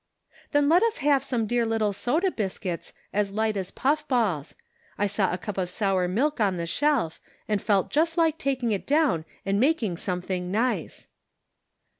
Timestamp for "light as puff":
3.31-4.07